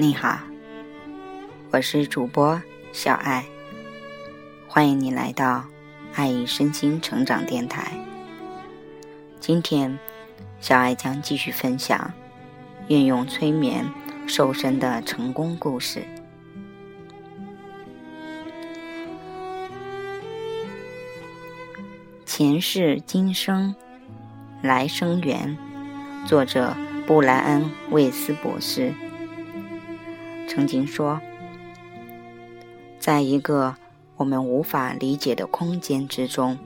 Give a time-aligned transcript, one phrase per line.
[0.00, 0.38] 你好，
[1.72, 3.44] 我是主播小爱，
[4.68, 5.64] 欢迎你来到
[6.14, 7.90] 爱与身心成长电台。
[9.40, 9.98] 今天，
[10.60, 12.12] 小爱将继续分享
[12.86, 13.84] 运用催眠
[14.28, 16.04] 瘦身的成功故事。
[22.24, 23.74] 前世今生，
[24.62, 25.58] 来生缘。
[26.24, 26.72] 作者
[27.04, 28.94] 布莱恩·魏斯博士。
[30.48, 31.20] 曾经说，
[32.98, 33.76] 在一个
[34.16, 36.58] 我们无法理解的空间之中，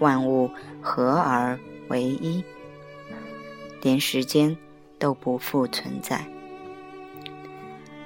[0.00, 0.50] 万物
[0.82, 1.58] 合而
[1.88, 2.44] 为一，
[3.80, 4.54] 连时间
[4.98, 6.26] 都不复存在。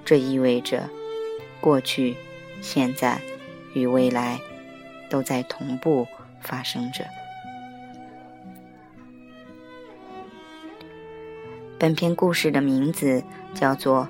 [0.05, 0.89] 这意味着，
[1.63, 2.15] 过去、
[2.61, 3.21] 现在
[3.73, 4.39] 与未来
[5.09, 6.07] 都在同步
[6.41, 7.07] 发生着。
[11.79, 14.07] 本篇故事的名字叫做。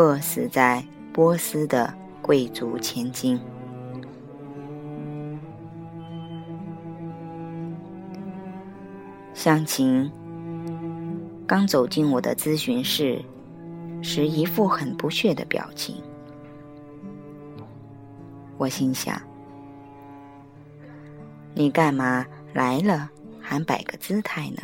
[0.00, 3.38] 饿死在波斯的贵族千金。
[9.34, 10.10] 向晴
[11.46, 13.22] 刚走进我的咨询室
[14.00, 16.02] 时，一副很不屑的表情。
[18.56, 19.20] 我心想：
[21.52, 24.62] 你干嘛来了还摆个姿态呢？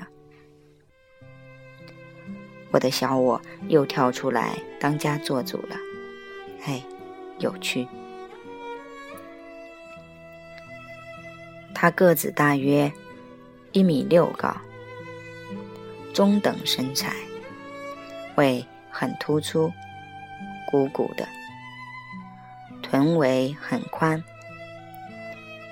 [2.72, 5.76] 我的小我又跳出来当家做主了，
[6.64, 6.82] 哎，
[7.38, 7.86] 有趣。
[11.74, 12.90] 他个子大约
[13.72, 14.56] 一米六高，
[16.12, 17.14] 中等身材，
[18.34, 19.72] 胃很突出，
[20.70, 21.28] 鼓鼓的，
[22.82, 24.22] 臀围很宽，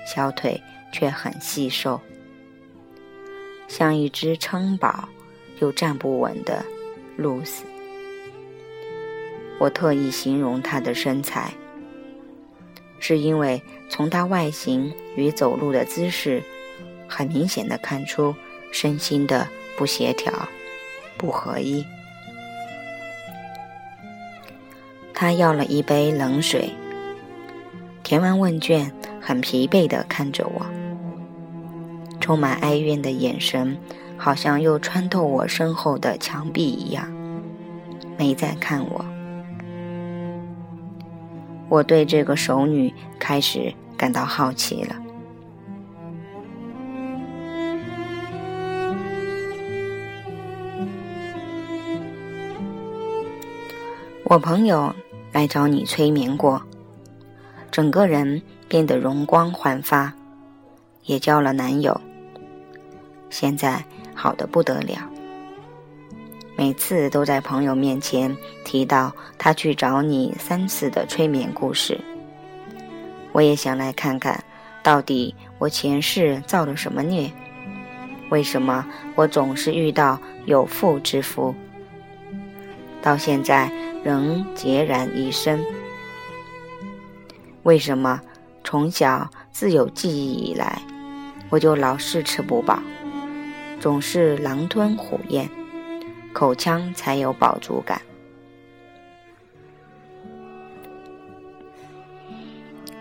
[0.07, 1.99] 小腿却很细瘦，
[3.67, 5.09] 像一只撑饱
[5.59, 6.63] 又站不稳的。
[7.17, 7.63] 露丝，
[9.59, 11.53] 我特意形容她的身材，
[12.99, 16.43] 是因为从她外形与走路的姿势，
[17.07, 18.35] 很明显的看出
[18.71, 20.33] 身心的不协调、
[21.17, 21.85] 不合一。
[25.13, 26.71] 他要了一杯冷水，
[28.03, 30.65] 填完问卷，很疲惫的看着我，
[32.19, 33.77] 充满哀怨的眼神。
[34.17, 37.07] 好像又穿透我身后的墙壁一样，
[38.17, 39.05] 没再看我。
[41.69, 44.95] 我对这个熟女开始感到好奇了。
[54.23, 54.93] 我朋友
[55.31, 56.61] 来找你催眠过，
[57.69, 60.13] 整个人变得容光焕发，
[61.03, 61.99] 也交了男友，
[63.29, 63.83] 现在。
[64.15, 64.97] 好的不得了，
[66.57, 71.99] 每次都在朋友面前提到他去找你三次的催眠故事。
[73.33, 74.41] 我也想来看看，
[74.81, 77.29] 到底我前世造了什么孽？
[78.29, 81.53] 为什么我总是遇到有妇之夫？
[83.01, 83.69] 到现在
[84.03, 85.63] 仍孑然一身？
[87.63, 88.21] 为什么
[88.63, 90.81] 从小自有记忆以来，
[91.49, 92.79] 我就老是吃不饱？
[93.79, 95.49] 总是狼吞虎咽，
[96.33, 98.01] 口腔才有饱足感。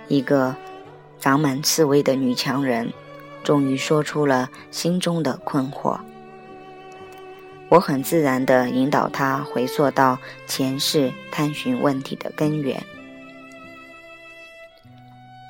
[0.08, 0.54] 一个
[1.18, 2.92] 长满刺猬的女强人，
[3.42, 5.98] 终于说出了心中的困惑。
[7.70, 12.84] 我很自然地引导她回溯到前世，探寻问题的根源。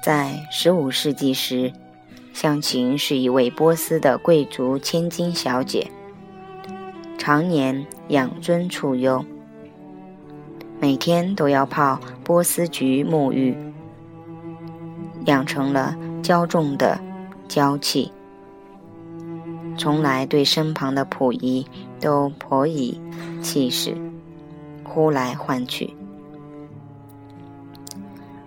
[0.03, 1.73] 在十五世纪时。
[2.34, 5.89] 向晴是一位波斯的贵族千金小姐，
[7.17, 9.25] 常年养尊处优，
[10.81, 13.56] 每天都要泡波斯菊沐浴，
[15.27, 17.00] 养成了骄纵的
[17.47, 18.11] 娇气，
[19.79, 21.64] 从来对身旁的溥仪
[22.00, 23.00] 都颇以
[23.41, 23.97] 气势，
[24.82, 25.94] 呼来唤去，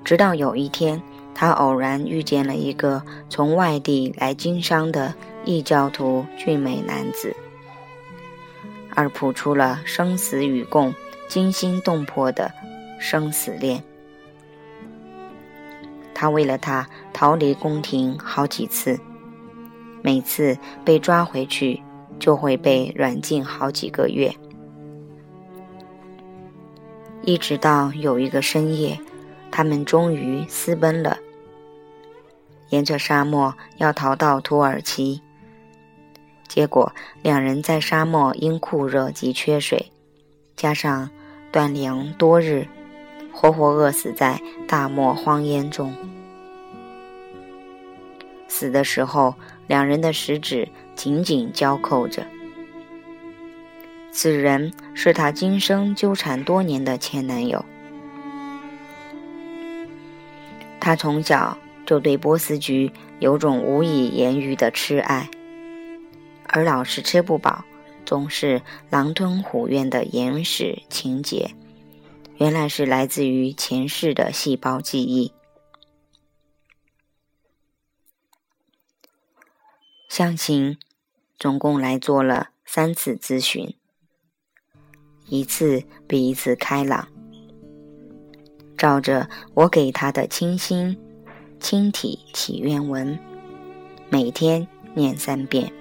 [0.03, 1.01] 直到有一天。
[1.39, 5.13] 他偶然遇见了一个从外地来经商的
[5.45, 7.35] 异教徒俊美男子，
[8.95, 10.95] 而谱出了生死与共、
[11.27, 12.51] 惊心动魄的
[12.99, 13.83] 生死恋。
[16.15, 18.99] 他为了他逃离宫廷好几次，
[20.01, 21.79] 每次被抓回去
[22.17, 24.33] 就会被软禁好几个月，
[27.21, 28.99] 一直到有一个深夜，
[29.51, 31.15] 他们终于私奔了。
[32.69, 35.21] 沿着沙漠要逃到土耳其，
[36.47, 39.91] 结果两人在沙漠因酷热及缺水，
[40.55, 41.09] 加上
[41.51, 42.67] 断粮多日，
[43.31, 45.95] 活活饿死在大漠荒烟中。
[48.47, 49.35] 死的时候，
[49.67, 52.25] 两人的食指紧紧交扣着。
[54.11, 57.63] 此人是他今生纠缠多年的前男友。
[60.79, 61.55] 他从小
[61.87, 65.29] 就对波斯菊有种无以言喻的痴爱，
[66.43, 67.63] 而老是吃不饱，
[68.05, 71.55] 总是狼吞虎咽的原始情节，
[72.39, 75.31] 原来是来自于前世的细胞记忆。
[80.09, 80.77] 向晴
[81.39, 83.75] 总共来做了三次咨询，
[85.27, 87.07] 一次比一次开朗。
[88.77, 90.97] 照着我给他的清新
[91.59, 93.17] 清体祈愿文，
[94.09, 95.71] 每天念三遍，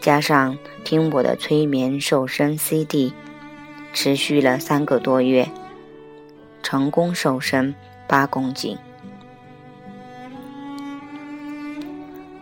[0.00, 3.12] 加上听我的催眠瘦身 CD，
[3.92, 5.48] 持续了三个多月，
[6.62, 7.74] 成功瘦身
[8.06, 8.76] 八公斤。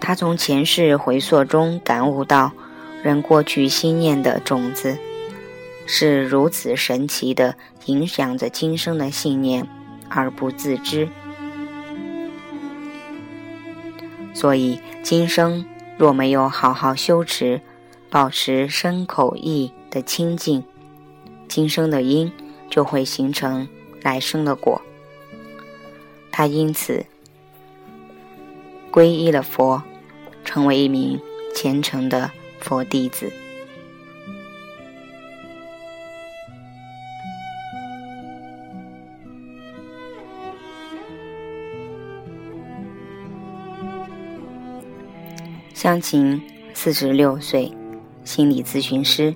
[0.00, 2.52] 他从前世回溯中感悟到，
[3.02, 4.96] 人过去心念的种子。
[5.88, 7.54] 是如此神奇的
[7.84, 9.64] 影响着今生的信念
[10.08, 11.08] 而不自知，
[14.36, 15.64] 所以今生
[15.96, 17.62] 若没有好好修持，
[18.10, 20.62] 保持身口意的清净，
[21.48, 22.30] 今生的因
[22.68, 23.66] 就会形成
[24.02, 24.82] 来生的果。
[26.30, 27.06] 他因此
[28.92, 29.82] 皈依了佛，
[30.44, 31.18] 成为一名
[31.54, 32.30] 虔诚的
[32.60, 33.32] 佛弟子。
[45.86, 46.42] 江琴，
[46.74, 47.72] 四十六岁，
[48.24, 49.32] 心理咨询师，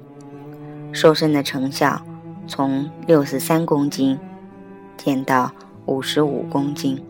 [0.92, 2.04] 瘦身的成效
[2.48, 4.18] 从六十三公斤
[4.96, 5.52] 减到
[5.86, 7.00] 五十五公斤。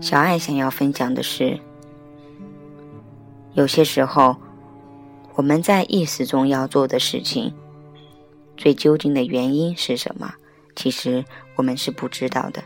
[0.00, 1.60] 小爱想要分享的是，
[3.52, 4.36] 有些时候
[5.36, 7.54] 我们在意识中要做的事情，
[8.56, 10.34] 最究竟的原因是什么？
[10.74, 11.24] 其实
[11.54, 12.60] 我们是不知道的。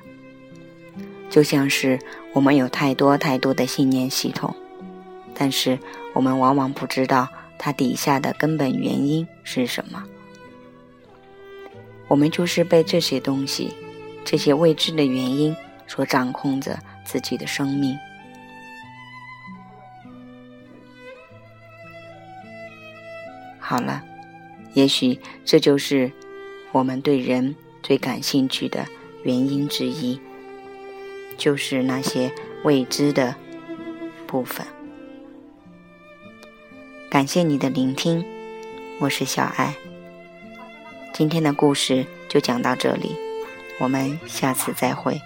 [1.35, 1.99] 就像是
[2.33, 4.55] 我们有太多太多的信念系统，
[5.35, 5.77] 但是
[6.13, 7.29] 我们往往不知道
[7.59, 10.05] 它底下的根本原因是什么。
[12.07, 13.75] 我们就是被这些东西、
[14.25, 15.57] 这些未知的原因
[15.89, 17.99] 所掌控着自己的生命。
[23.59, 24.05] 好了，
[24.75, 26.13] 也许这就是
[26.71, 28.87] 我们对人最感兴趣的
[29.25, 30.21] 原因之一。
[31.37, 32.33] 就是那些
[32.63, 33.35] 未知的
[34.27, 34.67] 部分。
[37.11, 38.25] 感谢你的聆听，
[38.99, 39.75] 我是小爱。
[41.13, 43.17] 今天的故事就讲到这里，
[43.79, 45.21] 我们下次再会。